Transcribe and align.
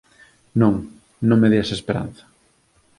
Non. 0.61 0.75
Non 1.27 1.39
me 1.41 1.51
deas 1.53 1.69
esperanza. 1.77 2.23